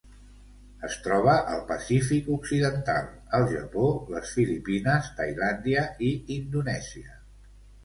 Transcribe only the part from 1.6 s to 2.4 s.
Pacífic